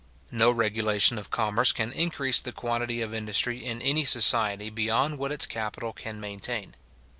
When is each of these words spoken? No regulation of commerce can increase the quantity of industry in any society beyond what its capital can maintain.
No 0.31 0.49
regulation 0.49 1.19
of 1.19 1.29
commerce 1.29 1.71
can 1.71 1.91
increase 1.91 2.41
the 2.41 2.51
quantity 2.51 3.03
of 3.03 3.13
industry 3.13 3.63
in 3.63 3.83
any 3.83 4.03
society 4.03 4.71
beyond 4.71 5.19
what 5.19 5.31
its 5.31 5.45
capital 5.45 5.93
can 5.93 6.19
maintain. 6.19 6.73